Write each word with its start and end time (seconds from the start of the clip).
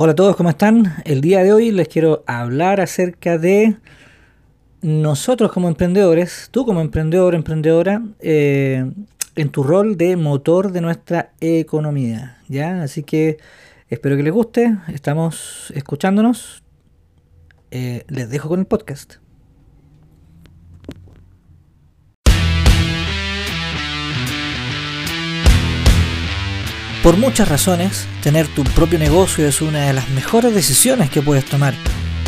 Hola 0.00 0.12
a 0.12 0.14
todos, 0.14 0.36
¿cómo 0.36 0.48
están? 0.48 0.94
El 1.04 1.20
día 1.20 1.42
de 1.42 1.52
hoy 1.52 1.72
les 1.72 1.88
quiero 1.88 2.22
hablar 2.28 2.80
acerca 2.80 3.36
de 3.36 3.78
nosotros 4.80 5.50
como 5.50 5.66
emprendedores, 5.66 6.50
tú 6.52 6.64
como 6.64 6.80
emprendedor, 6.80 7.34
emprendedora, 7.34 8.04
eh, 8.20 8.92
en 9.34 9.48
tu 9.48 9.64
rol 9.64 9.96
de 9.96 10.14
motor 10.14 10.70
de 10.70 10.82
nuestra 10.82 11.32
economía, 11.40 12.38
¿ya? 12.46 12.80
Así 12.80 13.02
que 13.02 13.38
espero 13.88 14.16
que 14.16 14.22
les 14.22 14.32
guste, 14.32 14.78
estamos 14.86 15.72
escuchándonos, 15.74 16.62
eh, 17.72 18.04
les 18.06 18.30
dejo 18.30 18.48
con 18.48 18.60
el 18.60 18.66
podcast. 18.66 19.16
Por 27.08 27.16
muchas 27.16 27.48
razones, 27.48 28.06
tener 28.22 28.46
tu 28.48 28.64
propio 28.64 28.98
negocio 28.98 29.48
es 29.48 29.62
una 29.62 29.86
de 29.86 29.94
las 29.94 30.10
mejores 30.10 30.54
decisiones 30.54 31.08
que 31.08 31.22
puedes 31.22 31.46
tomar. 31.46 31.72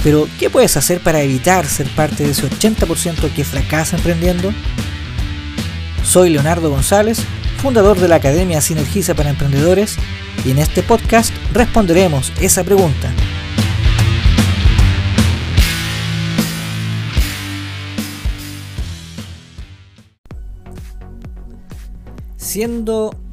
Pero, 0.03 0.27
¿qué 0.39 0.49
puedes 0.49 0.75
hacer 0.79 1.01
para 1.01 1.21
evitar 1.21 1.67
ser 1.67 1.87
parte 1.89 2.25
de 2.25 2.31
ese 2.31 2.49
80% 2.49 3.31
que 3.35 3.45
fracasa 3.45 3.99
emprendiendo? 3.99 4.55
Soy 6.03 6.31
Leonardo 6.31 6.71
González, 6.71 7.23
fundador 7.59 8.01
de 8.01 8.09
la 8.09 8.17
Academia 8.17 8.63
Sinergiza 8.63 9.15
para 9.15 9.29
Emprendedores, 9.29 9.99
y 10.47 10.53
en 10.53 10.59
este 10.59 10.83
podcast 10.83 11.31
responderemos 11.53 12.33
esa 12.41 12.65
pregunta. 12.65 13.13
Siendo 22.39 23.30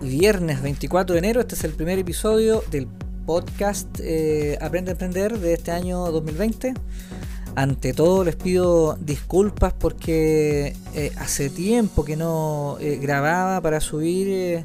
viernes 0.00 0.62
24 0.62 1.14
de 1.14 1.18
enero. 1.18 1.40
Este 1.40 1.54
es 1.54 1.64
el 1.64 1.72
primer 1.72 1.98
episodio 1.98 2.62
del 2.70 2.88
podcast 3.26 3.88
eh, 4.00 4.58
Aprende 4.60 4.90
a 4.90 4.92
Emprender 4.92 5.38
de 5.38 5.54
este 5.54 5.70
año 5.70 6.10
2020. 6.10 6.74
Ante 7.56 7.92
todo 7.92 8.24
les 8.24 8.36
pido 8.36 8.96
disculpas 9.00 9.72
porque 9.72 10.74
eh, 10.94 11.12
hace 11.18 11.50
tiempo 11.50 12.04
que 12.04 12.16
no 12.16 12.76
eh, 12.80 12.98
grababa 13.00 13.60
para 13.60 13.80
subir 13.80 14.64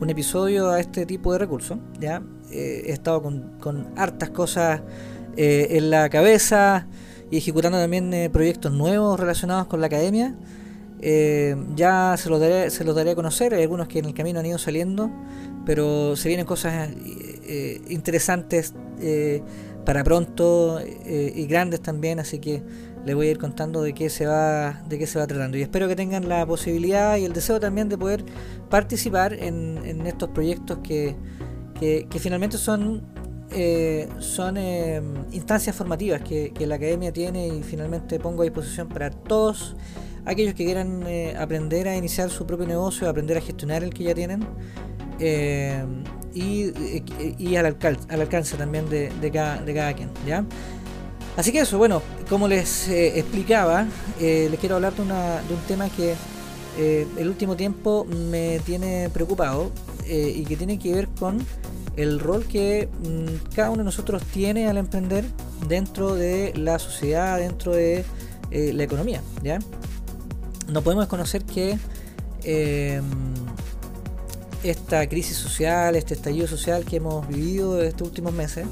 un 0.00 0.10
episodio 0.10 0.70
a 0.70 0.80
este 0.80 1.06
tipo 1.06 1.32
de 1.32 1.38
recursos. 1.38 1.78
¿ya? 2.00 2.22
he 2.50 2.92
estado 2.92 3.22
con, 3.22 3.58
con 3.58 3.88
hartas 3.96 4.30
cosas 4.30 4.82
en 5.36 5.90
la 5.90 6.08
cabeza 6.08 6.86
y 7.30 7.38
ejecutando 7.38 7.78
también 7.78 8.30
proyectos 8.32 8.70
nuevos 8.70 9.18
relacionados 9.18 9.66
con 9.66 9.80
la 9.80 9.88
academia. 9.88 10.36
Eh, 11.06 11.54
ya 11.76 12.16
se 12.16 12.30
los, 12.30 12.40
daré, 12.40 12.70
se 12.70 12.82
los 12.82 12.96
daré 12.96 13.10
a 13.10 13.14
conocer, 13.14 13.52
hay 13.52 13.60
algunos 13.60 13.88
que 13.88 13.98
en 13.98 14.06
el 14.06 14.14
camino 14.14 14.40
han 14.40 14.46
ido 14.46 14.56
saliendo, 14.56 15.10
pero 15.66 16.16
se 16.16 16.28
vienen 16.28 16.46
cosas 16.46 16.88
eh, 16.94 17.82
interesantes 17.90 18.72
eh, 19.02 19.42
para 19.84 20.02
pronto 20.02 20.80
y 20.82 21.46
grandes 21.46 21.82
también, 21.82 22.20
así 22.20 22.38
que 22.38 22.62
les 23.04 23.14
voy 23.14 23.26
a 23.26 23.32
ir 23.32 23.38
contando 23.38 23.82
de 23.82 23.92
qué 23.92 24.08
se 24.08 24.24
va 24.24 24.82
de 24.88 24.98
qué 24.98 25.06
se 25.06 25.18
va 25.18 25.26
tratando. 25.26 25.58
Y 25.58 25.60
espero 25.60 25.88
que 25.88 25.94
tengan 25.94 26.26
la 26.26 26.46
posibilidad 26.46 27.18
y 27.18 27.26
el 27.26 27.34
deseo 27.34 27.60
también 27.60 27.90
de 27.90 27.98
poder 27.98 28.24
participar 28.70 29.34
en, 29.34 30.06
estos 30.06 30.30
proyectos 30.30 30.78
que, 30.82 31.16
que, 31.78 32.18
finalmente 32.18 32.56
son 32.56 33.02
son 34.20 34.56
instancias 35.32 35.76
formativas 35.76 36.22
que 36.22 36.66
la 36.66 36.76
academia 36.76 37.12
tiene 37.12 37.48
y 37.48 37.62
finalmente 37.62 38.18
pongo 38.18 38.40
a 38.40 38.44
disposición 38.44 38.88
para 38.88 39.10
todos 39.10 39.76
aquellos 40.26 40.54
que 40.54 40.64
quieran 40.64 41.02
eh, 41.06 41.36
aprender 41.38 41.88
a 41.88 41.96
iniciar 41.96 42.30
su 42.30 42.46
propio 42.46 42.66
negocio, 42.66 43.08
aprender 43.08 43.36
a 43.36 43.40
gestionar 43.40 43.84
el 43.84 43.92
que 43.92 44.04
ya 44.04 44.14
tienen 44.14 44.46
eh, 45.18 45.84
y, 46.34 47.56
al, 47.56 47.66
alcance, 47.66 48.02
al 48.08 48.20
alcance 48.20 48.56
también 48.56 48.88
de, 48.88 49.10
cada, 49.32 49.58
de 49.58 49.74
cada 49.74 49.92
quien. 49.92 50.10
¿ya? 50.26 50.44
Así 51.36 51.52
que 51.52 51.60
eso, 51.60 51.78
bueno, 51.78 52.02
como 52.28 52.48
les 52.48 52.88
eh, 52.88 53.18
explicaba, 53.18 53.86
les 54.18 54.58
quiero 54.58 54.76
hablar 54.76 54.94
de, 54.94 55.02
una, 55.02 55.42
de 55.42 55.54
un 55.54 55.60
tema 55.68 55.88
que 55.88 56.14
el 56.76 57.28
último 57.28 57.54
tiempo 57.54 58.04
me 58.04 58.58
tiene 58.66 59.08
preocupado 59.12 59.70
y 60.06 60.44
que 60.44 60.56
tiene 60.56 60.78
que 60.78 60.92
ver 60.92 61.08
con 61.20 61.38
el 61.96 62.18
rol 62.18 62.44
que 62.46 62.88
mm, 62.88 63.54
cada 63.54 63.70
uno 63.70 63.78
de 63.78 63.84
nosotros 63.84 64.22
tiene 64.32 64.66
al 64.66 64.76
emprender 64.76 65.24
dentro 65.68 66.16
de 66.16 66.52
la 66.56 66.80
sociedad, 66.80 67.38
dentro 67.38 67.72
de 67.72 68.04
la 68.50 68.82
economía. 68.82 69.20
¿ya? 69.42 69.58
No 70.68 70.82
podemos 70.82 71.06
conocer 71.06 71.44
que 71.44 71.78
em, 72.42 73.04
esta 74.62 75.06
crisis 75.08 75.36
social, 75.36 75.94
este 75.94 76.14
estallido 76.14 76.46
social 76.46 76.84
que 76.84 76.96
hemos 76.96 77.26
vivido 77.28 77.82
estos 77.82 78.08
últimos 78.08 78.32
meses, 78.32 78.66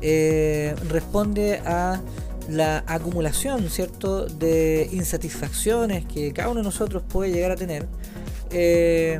eh, 0.00 0.74
responde 0.88 1.58
a 1.64 2.00
la 2.48 2.84
acumulación, 2.86 3.68
¿cierto?, 3.70 4.26
de 4.26 4.88
insatisfacciones 4.92 6.04
que 6.04 6.32
cada 6.32 6.48
uno 6.48 6.60
de 6.60 6.64
nosotros 6.64 7.02
puede 7.08 7.32
llegar 7.32 7.50
a 7.50 7.56
tener 7.56 7.88
eh, 8.50 9.18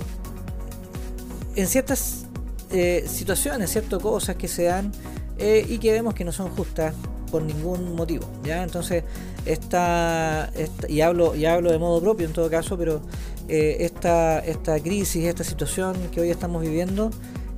en 1.57 1.67
ciertas 1.67 2.27
eh, 2.71 3.05
situaciones, 3.09 3.71
ciertas 3.71 4.01
cosas 4.01 4.37
que 4.37 4.47
se 4.47 4.65
dan 4.65 4.93
y 5.39 5.77
que 5.77 5.93
vemos 5.93 6.15
que 6.15 6.25
no 6.25 6.33
son 6.33 6.49
justas 6.49 6.95
por 7.31 7.43
ningún 7.43 7.95
motivo, 7.95 8.27
¿ya? 8.45 8.63
Entonces, 8.63 9.05
esta, 9.45 10.51
y, 10.89 11.01
hablo, 11.01 11.35
y 11.35 11.45
hablo 11.45 11.71
de 11.71 11.79
modo 11.79 12.01
propio 12.01 12.27
en 12.27 12.33
todo 12.33 12.51
caso, 12.51 12.77
pero 12.77 13.01
eh, 13.49 13.79
esta, 13.81 14.41
esta 14.41 14.81
crisis, 14.81 15.25
esta 15.25 15.45
situación 15.45 15.97
que 16.11 16.21
hoy 16.21 16.31
estamos 16.31 16.63
viviendo, 16.63 17.11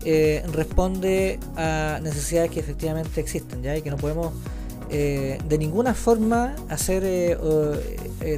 eh, 0.05 0.45
responde 0.53 1.41
a 1.57 2.01
necesidades 2.03 2.51
que 2.51 2.61
efectivamente 2.61 3.21
existen, 3.21 3.63
¿ya? 3.63 3.77
Y 3.77 3.83
que 3.83 3.91
no 3.91 3.97
podemos 3.97 4.33
eh, 4.91 5.39
de 5.49 5.59
ninguna 5.59 5.95
forma 5.95 6.55
hacer 6.69 7.39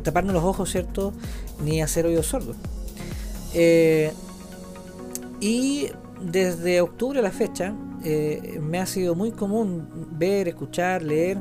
taparnos 0.02 0.34
los 0.34 0.44
ojos, 0.44 0.70
¿cierto? 0.70 1.12
Ni 1.64 1.82
hacer 1.82 2.06
oídos 2.06 2.26
sordos. 2.26 2.56
y 5.41 5.88
desde 6.20 6.80
octubre 6.82 7.18
a 7.18 7.22
la 7.22 7.30
fecha, 7.30 7.74
me 8.03 8.78
ha 8.78 8.87
sido 8.87 9.15
muy 9.15 9.33
común 9.33 10.09
ver, 10.12 10.49
escuchar, 10.49 11.03
leer 11.03 11.38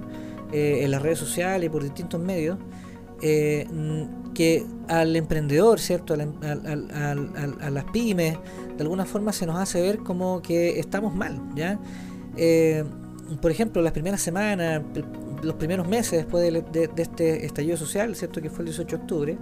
eh, 0.51 0.83
en 0.83 0.89
las 0.89 1.03
redes 1.03 1.19
sociales 1.19 1.67
y 1.67 1.69
por 1.69 1.83
distintos 1.83 2.19
medios, 2.19 2.57
eh, 3.21 3.67
que 4.33 4.65
al 4.87 5.15
emprendedor, 5.15 5.79
¿cierto? 5.79 6.15
A, 6.15 7.69
las 7.69 7.83
pymes, 7.93 8.35
de 8.75 8.81
alguna 8.81 9.05
forma 9.05 9.31
se 9.31 9.45
nos 9.45 9.57
hace 9.57 9.79
ver 9.79 9.99
como 9.99 10.41
que 10.41 10.79
estamos 10.79 11.13
mal, 11.13 11.39
¿ya? 11.55 11.77
Eh, 12.35 12.83
por 13.39 13.51
ejemplo, 13.51 13.79
las 13.83 13.91
primeras 13.91 14.21
semanas, 14.21 14.81
los 15.43 15.53
primeros 15.53 15.87
meses 15.87 16.13
después 16.13 16.51
de, 16.51 16.89
este 16.97 17.45
estallido 17.45 17.77
social, 17.77 18.15
¿cierto? 18.15 18.41
Que 18.41 18.49
fue 18.49 18.63
el 18.63 18.69
18 18.69 18.97
de 18.97 19.01
octubre, 19.03 19.37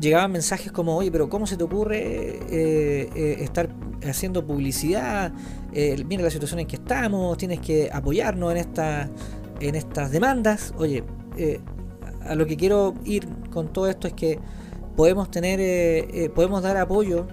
llegaban 0.00 0.32
mensajes 0.32 0.72
como, 0.72 0.96
oye, 0.96 1.10
pero 1.10 1.28
¿cómo 1.28 1.46
se 1.46 1.56
te 1.56 1.64
ocurre 1.64 3.42
estar 3.42 3.68
haciendo 4.08 4.44
publicidad, 4.46 5.32
eh, 5.72 6.02
mira 6.06 6.22
la 6.22 6.30
situación 6.30 6.60
en 6.60 6.66
que 6.66 6.76
estamos, 6.76 7.36
tienes 7.38 7.60
que 7.60 7.90
apoyarnos 7.92 8.52
en, 8.52 8.58
esta, 8.58 9.08
en 9.60 9.74
estas 9.74 10.10
demandas. 10.10 10.74
Oye, 10.78 11.04
eh, 11.36 11.60
a 12.24 12.34
lo 12.34 12.46
que 12.46 12.56
quiero 12.56 12.94
ir 13.04 13.28
con 13.50 13.72
todo 13.72 13.88
esto 13.88 14.06
es 14.06 14.14
que 14.14 14.38
podemos 14.96 15.30
tener, 15.30 15.60
eh, 15.60 16.30
podemos 16.34 16.62
dar 16.62 16.76
apoyo 16.76 17.26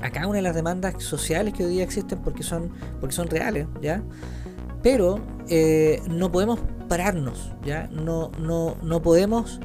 a 0.00 0.10
cada 0.10 0.26
una 0.26 0.36
de 0.36 0.42
las 0.42 0.54
demandas 0.54 1.02
sociales 1.02 1.54
que 1.54 1.64
hoy 1.64 1.70
día 1.70 1.84
existen 1.84 2.20
porque 2.20 2.42
son, 2.42 2.70
porque 3.00 3.14
son 3.14 3.28
reales, 3.28 3.66
¿ya? 3.80 4.02
Pero 4.82 5.20
no 6.08 6.30
podemos 6.30 6.60
pararnos, 6.88 7.52
¿ya? 7.64 7.88
No, 7.88 8.30
no, 8.38 8.76
no 8.82 9.02
podemos 9.02 9.60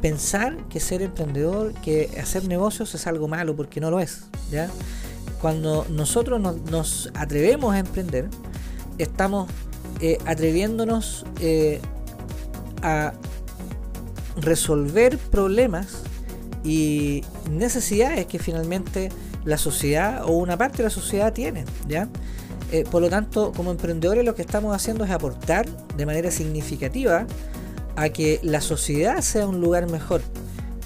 pensar 0.00 0.56
que 0.68 0.80
ser 0.80 1.02
emprendedor, 1.02 1.72
que 1.74 2.10
hacer 2.20 2.46
negocios 2.46 2.94
es 2.94 3.06
algo 3.06 3.28
malo, 3.28 3.56
porque 3.56 3.80
no 3.80 3.90
lo 3.90 4.00
es, 4.00 4.24
¿ya? 4.50 4.70
cuando 5.40 5.86
nosotros 5.88 6.40
nos, 6.40 7.10
atrevemos 7.14 7.74
a 7.74 7.78
emprender, 7.78 8.28
estamos 8.98 9.48
eh, 10.00 10.18
atreviéndonos 10.26 11.24
eh, 11.40 11.80
a 12.82 13.12
resolver 14.40 15.18
problemas 15.18 16.02
y 16.64 17.24
necesidades 17.50 18.26
que 18.26 18.38
finalmente 18.38 19.10
la 19.44 19.58
sociedad 19.58 20.24
o 20.24 20.32
una 20.32 20.56
parte 20.56 20.78
de 20.78 20.84
la 20.84 20.90
sociedad 20.90 21.32
tiene, 21.32 21.64
¿ya? 21.86 22.08
Eh, 22.70 22.84
por 22.90 23.00
lo 23.00 23.08
tanto, 23.08 23.52
como 23.56 23.70
emprendedores 23.70 24.24
lo 24.24 24.34
que 24.34 24.42
estamos 24.42 24.74
haciendo 24.74 25.04
es 25.04 25.10
aportar 25.10 25.66
de 25.96 26.04
manera 26.04 26.30
significativa 26.30 27.26
a 28.00 28.10
que 28.10 28.40
la 28.42 28.60
sociedad 28.60 29.20
sea 29.20 29.46
un 29.46 29.60
lugar 29.60 29.90
mejor, 29.90 30.22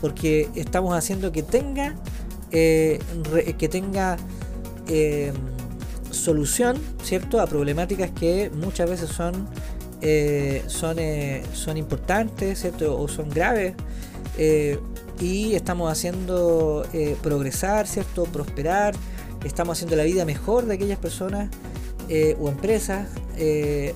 porque 0.00 0.48
estamos 0.54 0.96
haciendo 0.96 1.32
que 1.32 1.42
tenga, 1.42 1.94
que 2.50 3.68
tenga 3.70 4.16
Em, 4.88 5.34
solución, 6.10 6.76
¿cierto? 7.02 7.40
A 7.40 7.46
problemáticas 7.46 8.10
que 8.10 8.50
muchas 8.50 8.90
veces 8.90 9.08
son, 9.08 9.48
eh, 10.02 10.62
son, 10.66 10.98
eh, 10.98 11.42
son 11.54 11.78
importantes, 11.78 12.60
¿cierto? 12.60 13.00
O 13.00 13.08
son 13.08 13.30
graves. 13.30 13.74
Eh, 14.36 14.78
y 15.18 15.54
estamos 15.54 15.90
haciendo 15.90 16.84
progresar, 17.22 17.86
¿cierto? 17.86 18.24
Prosperar. 18.24 18.94
Estamos 19.44 19.78
haciendo 19.78 19.96
la 19.96 20.04
vida 20.04 20.24
mejor 20.24 20.66
de 20.66 20.74
aquellas 20.74 20.98
personas 20.98 21.48
eh, 22.08 22.36
o 22.40 22.48
empresas 22.48 23.08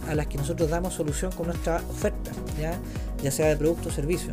a 0.08 0.14
las 0.14 0.26
que 0.28 0.38
nosotros 0.38 0.70
damos 0.70 0.94
solución 0.94 1.32
con 1.32 1.46
nuestra 1.46 1.82
oferta, 1.90 2.30
¿ya? 2.60 2.78
Ya 3.22 3.30
sea 3.30 3.48
de 3.48 3.56
producto 3.56 3.88
o 3.88 3.92
servicio. 3.92 4.32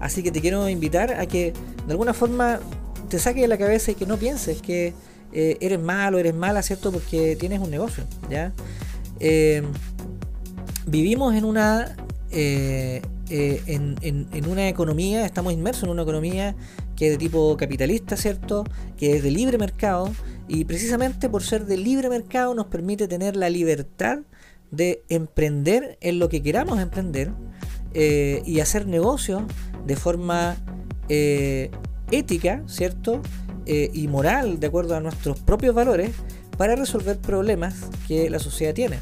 Así 0.00 0.22
que 0.22 0.30
te 0.30 0.40
quiero 0.40 0.68
invitar 0.68 1.14
a 1.14 1.26
que 1.26 1.52
de 1.86 1.92
alguna 1.92 2.14
forma 2.14 2.60
te 3.08 3.18
saques 3.18 3.42
de 3.42 3.48
la 3.48 3.58
cabeza 3.58 3.92
y 3.92 3.94
que 3.94 4.06
no 4.06 4.16
pienses 4.16 4.60
que 4.60 4.92
eres 5.32 5.80
malo, 5.80 6.18
eres 6.18 6.34
mala, 6.34 6.62
¿cierto? 6.62 6.92
Porque 6.92 7.36
tienes 7.36 7.60
un 7.60 7.70
negocio, 7.70 8.04
¿ya? 8.30 8.52
vivimos 10.86 11.34
en 11.34 11.44
una 11.44 11.96
eh, 13.30 13.62
en, 13.66 14.46
una 14.50 14.68
economía, 14.68 15.24
estamos 15.24 15.52
inmersos 15.52 15.84
en 15.84 15.90
una 15.90 16.02
economía 16.02 16.54
que 16.94 17.06
es 17.06 17.12
de 17.12 17.18
tipo 17.18 17.56
capitalista, 17.56 18.16
¿cierto? 18.16 18.64
Que 18.98 19.16
es 19.16 19.22
de 19.22 19.30
libre 19.30 19.56
mercado 19.56 20.10
y 20.46 20.64
precisamente 20.66 21.30
por 21.30 21.42
ser 21.42 21.64
de 21.64 21.78
libre 21.78 22.10
mercado 22.10 22.54
nos 22.54 22.66
permite 22.66 23.08
tener 23.08 23.34
la 23.34 23.48
libertad 23.48 24.18
de 24.70 25.02
emprender 25.08 25.96
en 26.02 26.18
lo 26.18 26.28
que 26.28 26.42
queramos 26.42 26.78
emprender 26.80 27.30
eh, 27.94 28.42
y 28.44 28.60
hacer 28.60 28.86
negocios 28.86 29.42
de 29.86 29.96
forma 29.96 30.56
eh, 31.08 31.70
ética, 32.10 32.62
¿cierto? 32.66 33.20
y 33.66 34.08
moral, 34.08 34.60
de 34.60 34.66
acuerdo 34.66 34.94
a 34.94 35.00
nuestros 35.00 35.40
propios 35.40 35.74
valores, 35.74 36.10
para 36.58 36.76
resolver 36.76 37.16
problemas 37.16 37.74
que 38.06 38.28
la 38.28 38.38
sociedad 38.38 38.74
tiene. 38.74 38.98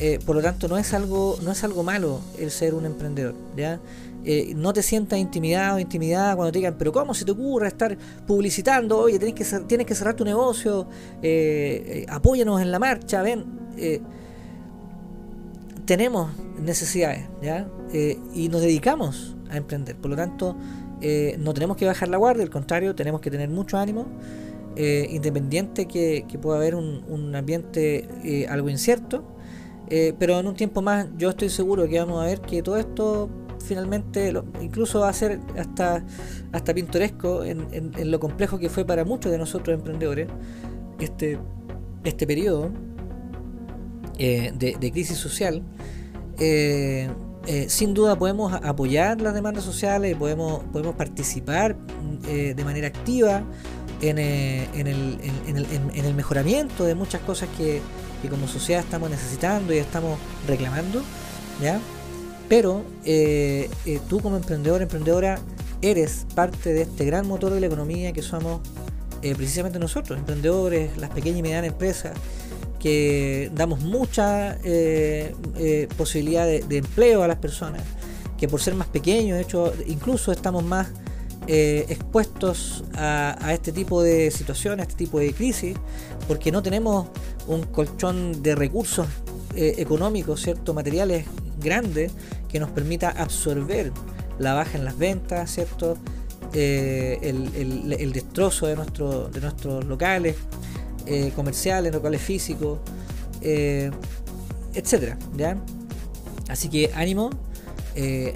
Eh, 0.00 0.18
por 0.24 0.34
lo 0.34 0.42
tanto, 0.42 0.66
no 0.66 0.78
es 0.78 0.94
algo, 0.94 1.38
no 1.42 1.52
es 1.52 1.62
algo 1.62 1.82
malo 1.82 2.20
el 2.38 2.50
ser 2.50 2.74
un 2.74 2.86
emprendedor, 2.86 3.34
¿ya? 3.54 3.80
Eh, 4.24 4.54
no 4.56 4.72
te 4.72 4.82
sientas 4.82 5.18
intimidado 5.18 5.78
intimidada 5.78 6.36
cuando 6.36 6.52
te 6.52 6.58
digan, 6.58 6.76
pero 6.78 6.90
¿cómo 6.90 7.14
se 7.14 7.24
te 7.26 7.32
ocurre 7.32 7.68
estar 7.68 7.96
publicitando? 8.26 8.98
Oye, 8.98 9.18
tienes 9.18 9.34
que, 9.34 9.58
tienes 9.60 9.86
que 9.86 9.94
cerrar 9.94 10.14
tu 10.14 10.24
negocio, 10.24 10.86
eh, 11.22 12.06
apóyanos 12.08 12.62
en 12.62 12.70
la 12.70 12.78
marcha, 12.78 13.22
ven. 13.22 13.44
Tenemos 15.84 16.30
necesidades, 16.58 17.28
¿ya? 17.42 17.68
y 18.34 18.48
nos 18.48 18.60
dedicamos 18.60 19.36
a 19.50 19.56
emprender. 19.56 19.96
Por 19.96 20.10
lo 20.10 20.16
tanto, 20.16 20.56
no 21.38 21.54
tenemos 21.54 21.76
que 21.76 21.86
bajar 21.86 22.08
la 22.08 22.16
guardia, 22.16 22.42
al 22.42 22.50
contrario, 22.50 22.94
tenemos 22.94 23.20
que 23.20 23.30
tener 23.30 23.48
mucho 23.48 23.78
ánimo. 23.78 24.06
independiente 24.76 25.86
que, 25.86 26.24
pueda 26.40 26.58
haber 26.58 26.74
un, 26.74 27.34
ambiente 27.34 28.46
algo 28.48 28.68
incierto, 28.68 29.24
eh, 29.90 30.14
pero 30.16 30.38
en 30.38 30.46
un 30.46 30.54
tiempo 30.54 30.82
más 30.82 31.08
yo 31.18 31.30
estoy 31.30 31.48
seguro 31.48 31.88
que 31.88 31.98
vamos 31.98 32.22
a 32.22 32.26
ver 32.26 32.40
que 32.40 32.62
todo 32.62 32.76
esto 32.76 33.28
finalmente 33.58 34.32
incluso 34.60 35.00
va 35.00 35.08
a 35.08 35.12
ser 35.12 35.40
hasta, 35.58 36.04
hasta 36.52 36.72
pintoresco 36.72 37.44
en, 37.44 37.90
lo 38.10 38.20
complejo 38.20 38.60
que 38.60 38.68
fue 38.68 38.84
para 38.84 39.04
muchos 39.04 39.32
de 39.32 39.38
nosotros 39.38 39.76
emprendedores 39.76 40.28
este, 41.00 41.38
este 42.04 42.24
periodo 42.24 42.70
eh, 44.20 44.52
de, 44.54 44.92
crisis 44.92 45.18
social. 45.18 45.62
Eh, 46.38 47.08
sin 47.68 47.94
duda 47.94 48.16
podemos 48.16 48.52
apoyar 48.52 49.20
las 49.20 49.34
demandas 49.34 49.64
sociales, 49.64 50.14
podemos, 50.16 50.62
podemos 50.72 50.94
participar 50.94 51.76
de 52.22 52.64
manera 52.64 52.86
activa 52.86 53.42
en, 54.00 54.18
en, 54.18 54.86
el, 54.86 55.18
en 55.46 56.04
el 56.04 56.14
mejoramiento 56.14 56.84
de 56.84 56.94
muchas 56.94 57.20
cosas 57.22 57.48
que, 57.56 57.80
que 58.20 58.28
como 58.28 58.46
sociedad 58.46 58.82
estamos 58.82 59.10
necesitando 59.10 59.72
y 59.74 59.78
estamos 59.78 60.18
reclamando, 60.46 61.02
¿ya? 61.60 61.80
Pero 62.48 62.82
eh, 63.04 63.70
eh, 63.86 64.00
tú 64.08 64.20
como 64.20 64.36
emprendedor, 64.36 64.82
emprendedora, 64.82 65.38
eres 65.82 66.26
parte 66.34 66.72
de 66.72 66.82
este 66.82 67.04
gran 67.04 67.26
motor 67.26 67.52
de 67.52 67.60
la 67.60 67.66
economía 67.66 68.12
que 68.12 68.22
somos 68.22 68.60
eh, 69.22 69.34
precisamente 69.34 69.78
nosotros, 69.78 70.18
emprendedores, 70.18 70.96
las 70.98 71.10
pequeñas 71.10 71.38
y 71.38 71.42
medianas 71.42 71.68
empresas, 71.68 72.12
que 72.80 73.50
damos 73.54 73.80
mucha 73.80 74.58
posibilidad 75.96 76.46
de, 76.46 76.76
empleo 76.76 77.22
a 77.22 77.28
las 77.28 77.36
personas, 77.36 77.82
que 78.36 78.48
por 78.48 78.60
ser 78.60 78.74
más 78.74 78.88
pequeños, 78.88 79.36
de 79.36 79.42
hecho, 79.42 79.72
incluso 79.86 80.32
estamos 80.32 80.64
más 80.64 80.88
expuestos 81.46 82.84
a, 82.94 83.52
este 83.52 83.70
tipo 83.70 84.02
de 84.02 84.30
situaciones, 84.30 84.86
a 84.86 84.88
este 84.88 85.04
tipo 85.04 85.20
de 85.20 85.32
crisis, 85.32 85.76
porque 86.26 86.50
no 86.50 86.62
tenemos 86.62 87.08
un 87.46 87.64
colchón 87.64 88.42
de 88.42 88.54
recursos 88.54 89.06
eh, 89.56 89.74
económicos, 89.78 90.40
¿cierto? 90.40 90.74
materiales 90.74 91.24
grandes 91.60 92.12
que 92.48 92.60
nos 92.60 92.70
permita 92.70 93.10
absorber 93.10 93.90
la 94.38 94.54
baja 94.54 94.78
en 94.78 94.84
las 94.84 94.96
ventas, 94.96 95.50
¿cierto? 95.50 95.98
Eh, 96.52 97.18
el, 97.22 98.12
destrozo 98.12 98.66
de, 98.66 98.76
nuestro, 98.76 99.28
de 99.28 99.40
nuestros 99.40 99.84
locales 99.84 100.36
eh, 101.06 101.32
comerciales, 101.34 101.92
locales 101.92 102.20
físicos, 102.20 102.78
etcétera, 104.74 105.18
¿ya? 105.36 105.56
Así 106.48 106.68
que 106.68 106.90
ánimo 106.94 107.30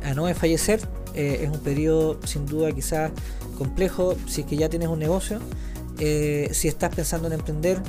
a 0.02 0.14
no 0.14 0.26
desfallecer. 0.26 0.80
es 1.14 1.48
un 1.48 1.60
periodo 1.60 2.18
sin 2.24 2.46
duda 2.46 2.72
quizás 2.72 3.12
complejo 3.58 4.16
si 4.26 4.40
es 4.40 4.46
que 4.46 4.56
ya 4.56 4.68
tienes 4.68 4.88
un 4.88 4.98
negocio. 4.98 5.40
si 5.98 6.68
estás 6.68 6.94
pensando 6.94 7.28
en 7.28 7.34
emprender, 7.34 7.82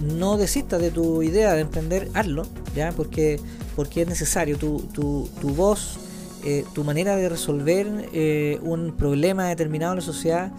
no 0.00 0.36
desistas 0.36 0.80
de 0.80 0.90
tu 0.90 1.22
idea 1.22 1.54
de 1.54 1.60
emprender, 1.60 2.08
hazlo, 2.14 2.44
¿ya? 2.74 2.92
Porque, 2.92 3.38
porque 3.76 4.02
es 4.02 4.08
necesario. 4.08 4.56
Tu, 4.56 4.80
tu, 4.92 5.28
tu 5.40 5.54
voz, 5.54 5.98
eh, 6.44 6.64
tu 6.74 6.84
manera 6.84 7.16
de 7.16 7.28
resolver 7.28 8.08
eh, 8.12 8.58
un 8.62 8.92
problema 8.96 9.48
determinado 9.48 9.92
en 9.92 9.98
la 9.98 10.04
sociedad 10.04 10.52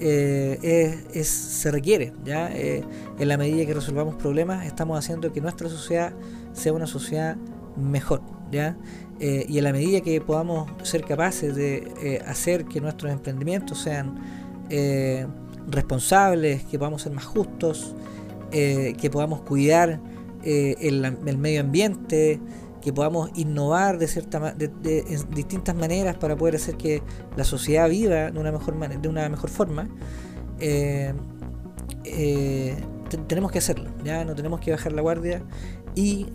eh, 0.00 1.22
se 1.22 1.70
requiere, 1.70 2.12
¿ya? 2.24 2.50
en 2.52 3.28
la 3.28 3.36
medida 3.36 3.66
que 3.66 3.74
resolvamos 3.74 4.14
problemas, 4.16 4.66
estamos 4.66 4.98
haciendo 4.98 5.32
que 5.32 5.40
nuestra 5.40 5.68
sociedad 5.68 6.12
sea 6.52 6.72
una 6.72 6.86
sociedad 6.86 7.36
mejor, 7.76 8.22
¿ya? 8.50 8.76
y 9.20 9.58
en 9.58 9.64
la 9.64 9.72
medida 9.72 10.00
que 10.00 10.20
podamos 10.20 10.70
ser 10.82 11.04
capaces 11.04 11.54
de 11.54 12.22
hacer 12.26 12.64
que 12.64 12.80
nuestros 12.80 13.12
emprendimientos 13.12 13.78
sean 13.78 14.18
responsables, 15.68 16.64
que 16.64 16.78
podamos 16.78 17.02
ser 17.02 17.12
más 17.12 17.24
justos, 17.24 17.94
eh, 18.52 18.94
que 19.00 19.10
podamos 19.10 19.42
cuidar 19.42 20.00
eh, 20.42 20.74
el, 20.80 21.38
medio 21.38 21.60
ambiente, 21.60 22.40
que 22.80 22.92
podamos 22.92 23.30
innovar 23.34 23.98
de 23.98 24.08
cierta 24.08 24.52
de, 24.52 24.70
en 25.08 25.30
distintas 25.30 25.74
maneras 25.74 26.16
para 26.16 26.36
poder 26.36 26.56
hacer 26.56 26.76
que 26.76 27.02
la 27.36 27.44
sociedad 27.44 27.88
viva 27.88 28.30
de 28.30 28.38
una 28.38 28.52
mejor 28.52 28.78
de 28.78 29.08
una 29.08 29.28
mejor 29.28 29.50
forma 29.50 29.88
eh, 30.58 31.14
tenemos 33.26 33.50
que 33.52 33.58
hacerlo 33.58 33.90
ya 34.04 34.24
no 34.24 34.34
tenemos 34.34 34.60
que 34.60 34.70
bajar 34.70 34.92
la 34.92 35.02
guardia 35.02 35.42
y 35.94 36.28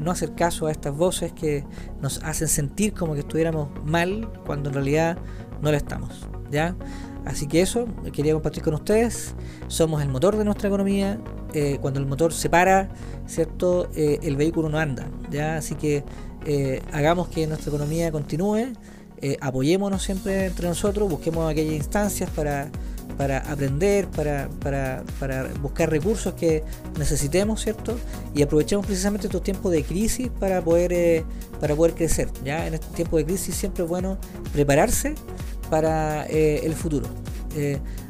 no 0.00 0.10
hacer 0.10 0.34
caso 0.34 0.66
a 0.66 0.70
estas 0.70 0.96
voces 0.96 1.32
que 1.32 1.64
nos 2.00 2.22
hacen 2.22 2.48
sentir 2.48 2.94
como 2.94 3.14
que 3.14 3.20
estuviéramos 3.20 3.68
mal 3.84 4.30
cuando 4.46 4.70
en 4.70 4.74
realidad 4.74 5.18
no 5.60 5.70
lo 5.70 5.76
estamos 5.76 6.28
ya 6.50 6.76
Así 7.24 7.46
que 7.46 7.60
eso, 7.60 7.86
quería 8.12 8.32
compartir 8.32 8.62
con 8.62 8.74
ustedes. 8.74 9.34
Somos 9.68 10.02
el 10.02 10.08
motor 10.08 10.36
de 10.36 10.44
nuestra 10.44 10.68
economía. 10.68 11.18
Eh, 11.54 11.78
cuando 11.80 12.00
el 12.00 12.06
motor 12.06 12.32
se 12.32 12.48
para, 12.48 12.88
¿cierto? 13.26 13.88
Eh, 13.94 14.18
el 14.22 14.36
vehículo 14.36 14.68
no 14.68 14.78
anda. 14.78 15.08
¿ya? 15.30 15.56
Así 15.56 15.74
que 15.74 16.04
eh, 16.46 16.82
hagamos 16.92 17.28
que 17.28 17.46
nuestra 17.46 17.70
economía 17.70 18.10
continúe. 18.12 18.72
apoyémonos 19.40 20.02
siempre 20.02 20.46
entre 20.46 20.68
nosotros. 20.68 21.10
Busquemos 21.10 21.50
aquellas 21.50 21.74
instancias 21.74 22.30
para, 22.30 22.70
para 23.16 23.38
aprender, 23.38 24.08
para, 24.08 24.48
para, 24.60 25.02
para, 25.18 25.48
buscar 25.60 25.90
recursos 25.90 26.34
que 26.34 26.62
necesitemos, 26.98 27.62
¿cierto? 27.62 27.98
Y 28.34 28.42
aprovechemos 28.42 28.86
precisamente 28.86 29.26
estos 29.26 29.42
tiempos 29.42 29.72
de 29.72 29.82
crisis 29.82 30.30
para 30.38 30.62
poder, 30.62 31.24
para 31.60 31.74
poder 31.74 31.94
crecer. 31.94 32.28
¿ya? 32.44 32.66
En 32.66 32.74
este 32.74 32.86
tiempo 32.94 33.16
de 33.16 33.24
crisis 33.24 33.54
siempre 33.54 33.84
es 33.84 33.90
bueno 33.90 34.18
prepararse 34.52 35.14
para 35.68 36.24
el 36.26 36.72
futuro. 36.74 37.08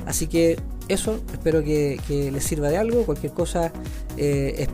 Así 0.06 0.26
que 0.26 0.58
eso, 0.92 1.20
espero 1.32 1.62
que, 1.62 1.98
les 2.32 2.44
sirva 2.44 2.68
de 2.68 2.76
algo. 2.76 3.04
Cualquier 3.04 3.32
cosa, 3.32 3.72
eh, 4.16 4.66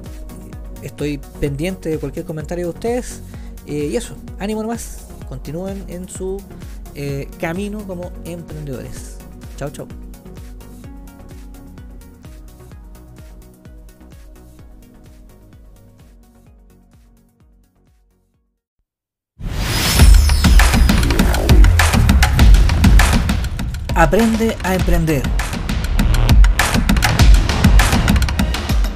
estoy 0.82 1.18
pendiente 1.40 1.88
de 1.88 1.98
cualquier 1.98 2.24
comentario 2.24 2.66
de 2.66 2.70
ustedes. 2.70 3.20
y 3.66 3.96
eso, 3.96 4.14
ánimo 4.38 4.62
nomás, 4.62 5.06
continúen 5.28 5.84
en 5.88 6.08
su 6.08 6.40
camino 7.40 7.86
como 7.86 8.12
emprendedores. 8.24 9.16
Chao, 9.56 9.70
chao. 9.70 9.88
Aprende 23.96 24.54
a 24.62 24.74
emprender. 24.74 25.22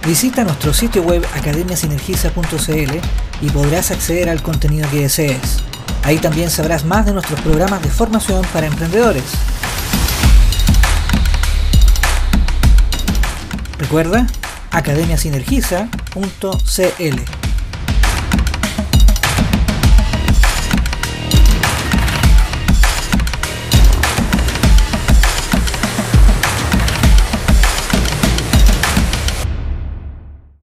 Visita 0.07 0.45
nuestro 0.45 0.73
sitio 0.73 1.03
web 1.03 1.25
academiasinergiza.cl 1.35 3.01
y 3.43 3.51
podrás 3.51 3.91
acceder 3.91 4.29
al 4.29 4.43
contenido 4.43 4.89
que 4.91 5.01
desees. 5.01 5.63
Ahí 6.05 6.19
también 6.19 6.51
sabrás 6.51 6.85
más 6.85 7.05
de 7.07 7.13
nuestros 7.13 7.41
programas 7.41 7.83
de 7.83 7.91
formación 7.91 8.45
para 8.53 8.67
emprendedores. 8.67 9.25
Recuerda, 13.79 14.27
Academia 14.71 15.19
Sinergiza 15.19 15.89
www.cl. 16.15 17.40